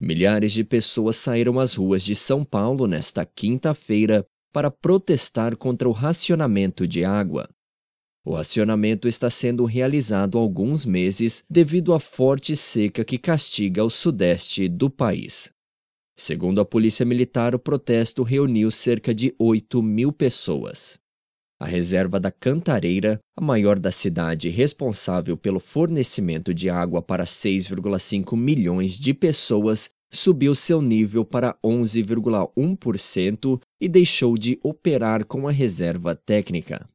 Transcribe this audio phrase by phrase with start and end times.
[0.00, 5.92] Milhares de pessoas saíram às ruas de São Paulo nesta quinta-feira para protestar contra o
[5.92, 7.46] racionamento de água.
[8.24, 13.90] O racionamento está sendo realizado há alguns meses devido à forte seca que castiga o
[13.90, 15.52] sudeste do país.
[16.16, 20.98] Segundo a Polícia Militar, o protesto reuniu cerca de 8 mil pessoas.
[21.60, 28.34] A reserva da Cantareira, a maior da cidade responsável pelo fornecimento de água para 6,5
[28.34, 36.14] milhões de pessoas, subiu seu nível para 11,1% e deixou de operar com a reserva
[36.14, 36.88] técnica.